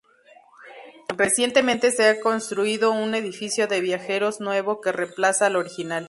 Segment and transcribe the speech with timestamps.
[1.15, 5.99] Recientemente se ha construido un edificio de viajeros nuevo que reemplaza al original.